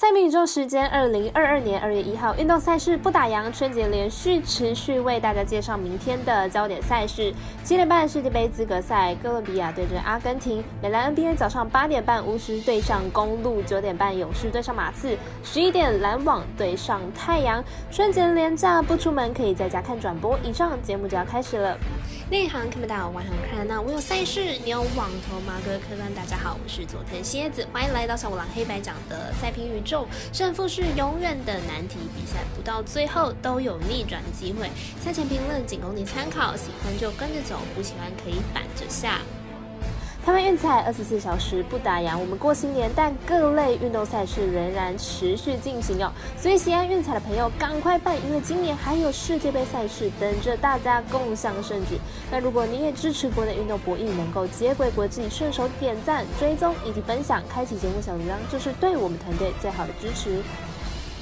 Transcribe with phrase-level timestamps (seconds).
[0.00, 7.34] 赛米宇宙时间，二零二二年二月一号，运动赛事不打烊，春节连续持续为大家介绍明天的焦点赛事。
[7.64, 17.60] 七点半世界杯资格赛，哥伦比亚对阵阿根廷；美兰 NBA 早上八点半，巫师对上公路；九点半，勇士对上马刺；十一点，篮网对上太阳。
[17.90, 20.38] 春节连假不出门，可以在家看转播。
[20.44, 21.76] 以上节目就要开始了。
[22.30, 23.80] 内行看不到，外行看得到。
[23.80, 25.54] 我有赛事，你有网头吗？
[25.64, 30.06] 各位客官，大家好，我是佐藤蝎子，欢迎来到小五郎黑白讲的赛评宇宙。
[30.30, 34.68] 胜负是永远的难题，比赛不到最后都有逆转的机会。
[35.02, 39.20] 赛前评论仅供你参考，喜欢就跟着走，不喜欢可以反着下。
[40.24, 46.12] 台湾运彩二十四小时不打烊，我们过新年，但各类运动赛事仍然持续进行哦。
[46.36, 51.98] 所以喜爱运彩的朋友赶快办，因为今年还有世界杯赛事等着大家共享盛举。
[52.30, 60.42] 那如果你也支持国内运动博弈能够接轨国际，顺手点赞、追踪以及分享，开启节目小铃铛，就是对我们团队最好的支持。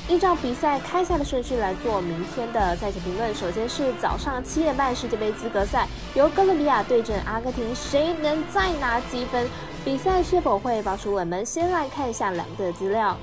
[0.09, 3.35] 依照比赛开赛的顺序来做明天的赛前评论。
[3.35, 9.49] 首先是早上七点半世界杯资格赛，由哥伦比亚对阵阿根廷，谁能再拿积分？
[9.85, 11.45] 比赛是否会爆出冷门？
[11.45, 13.17] 先来看一下两队的资料。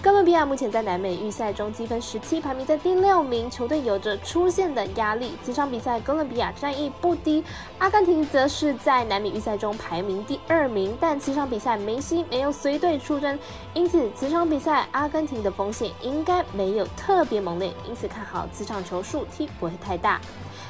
[0.00, 5.36] 哥伦比亚目前在南美预赛中积分十七，排名在第六名，球队有着出线的压力。
[5.44, 7.44] 这场比赛哥伦比亚战役不低，
[7.76, 13.38] 阿根廷则是在南美预赛中排名第二名，但此场比赛梅西没有随队出征，
[13.74, 20.18] 因此此场比赛阿根廷的风险应该没有特别猛烈，因此看好此场球数踢不会太大。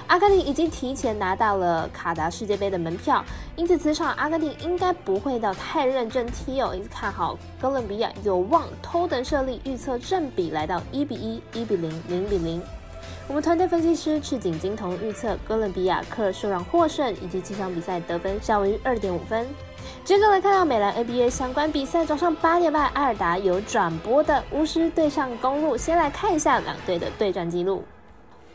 [0.07, 3.25] 阿根廷已经提前拿到了卡达世界杯的门票，
[3.57, 6.75] 因此此场阿根廷应该不会到太认真踢哦。
[6.75, 12.63] 因此看好哥伦比亚有望偷等胜利，预测正比来到一比一、一比零、零比零。
[13.27, 19.47] 我们团队分析师赤井金童预测哥伦比亚克受让获胜，以及这场比赛得分小于二点五分。
[20.05, 27.83] 接着来看到美兰 NBA 相关比赛，早上八点半埃尔达有转播的巫师对上公路，先来看一下两队的对战记录。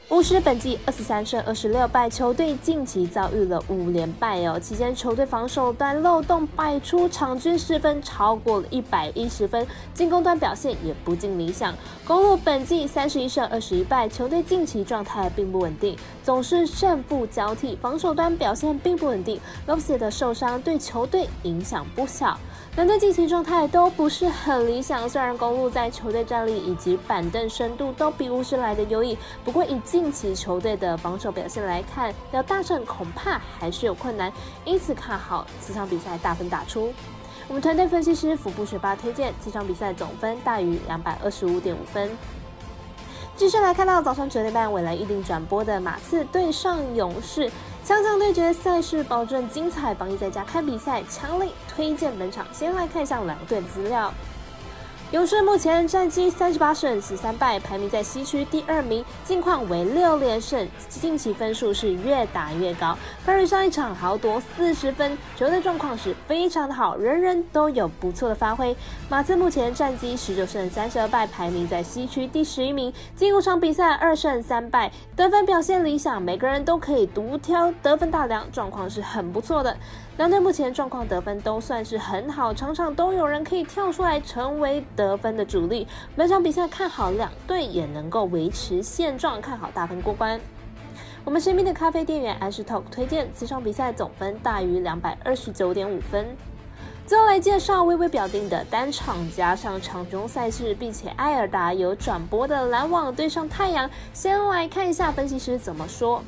[0.10, 4.60] 巫师本季二十三胜二十六败，球队近期遭遇了五连败哦。
[4.60, 11.76] 期间球队防守端漏洞百出，场均失分超过了一百一十分，进攻端表现也不尽理想。
[12.08, 19.40] 公路本季三十一胜二十一败，球队近期状态并不稳定，总是胜负交替，防守端表现并不稳定。
[19.68, 22.36] l o p s 的受伤对球队影响不小。
[22.76, 34.32] 两队近期状态都不是很理想，虽然公路在球队战力以及板凳深度都比巫师来的优异，不过以近近期球队的防守表现来看，要大胜恐怕还是有困难，
[34.64, 36.94] 因此看好此场比赛大分打出。
[37.50, 42.10] 我们团队分析师腹部学霸推荐这场比赛总分大于两百二十五点五分。
[43.36, 47.52] 继续来看到早上九点半未来预定转播的马刺对上勇士。
[47.84, 52.48] 强强对决赛事保证精彩，防疫在家看比赛，强力推荐本场。
[52.54, 54.14] 先来看一下两队资料。
[55.12, 62.96] 勇士目前战绩三十八胜十三败，排名在西区第二名，近况为六连胜，近期分数是越打越高。
[63.26, 68.76] Curry 上一场豪夺四十分，球队状况是非常的好，人人都有不错的发挥。
[69.10, 79.76] 马刺目前战绩十九胜三十二败，排名在西区第十一名，近五场比赛二胜三败，得分表现理想，每个人都可以独挑得分大梁，状况是很不错的。
[80.20, 85.88] 两队目前状况得分都算是很好，场场都有人可以跳出来成为得分的主力。
[86.14, 90.38] 本场比赛看好两队也能够维持现状，看好大分过关。
[91.24, 96.28] 我们身边的咖啡店员 Ash Talk 推荐此场比赛总分大于两百二十九点五分。
[97.08, 106.22] 最后来介绍微微表定的单场加上场中赛事，并且埃尔达有转播的篮网对上太阳，先来看一下分析师怎么说。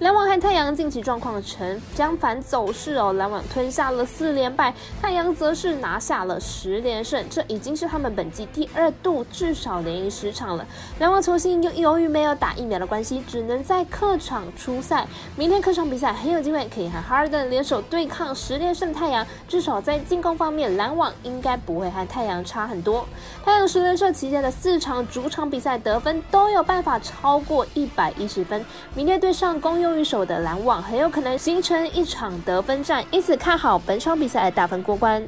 [0.00, 4.72] 篮网和太阳近期状况呈相反走势哦，篮网吞下了四连败，
[5.02, 10.66] 太阳则是拿下了十连胜，这已经是他们本季第二度至少连赢十场了。
[11.00, 15.06] 篮网球星又由于没有打疫苗的关系，只能在客场出赛。
[15.36, 23.04] 明天客场比赛很有机会可以和哈登联手对抗十连胜太阳，至少在进攻方面，篮网应该不会和太阳差很多。
[23.44, 28.64] 太阳十连胜期间的四场主场比赛得分都有办法超过一百一十分，
[28.94, 30.00] 明天对上公用。
[30.00, 35.22] 对手的篮网很有可能形成一场得分战，因此看好本场比赛的大分过关。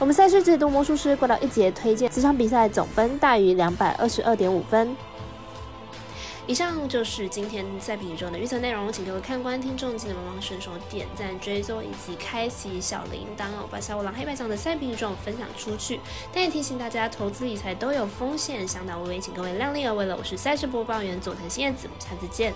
[0.00, 4.96] 我们赛事制度魔术师过到一节推荐，这场比赛总分大于两百二十二点五分。
[6.44, 16.00] 以上就是今天赛评中的预测内容，请各位看官听众记得帮忙顺手点赞、追踪以及开启小铃铛哦，把小五郎黑白奖的赛评宇宙分享出去。
[16.32, 20.16] 但也提醒大家，投资理财都有风险，相当微微，请各位量力而为了。
[20.16, 22.52] 我是赛事播报员佐藤新叶子，下次见。